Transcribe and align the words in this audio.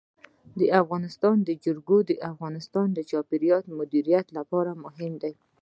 د 0.59 0.61
افغانستان 0.81 1.35
جلکو 1.65 1.97
د 2.09 2.11
افغانستان 2.31 2.87
د 2.93 2.99
چاپیریال 3.09 3.61
د 3.65 3.69
مدیریت 3.79 4.27
لپاره 4.37 4.71
مهم 4.85 5.13
دي. 5.23 5.33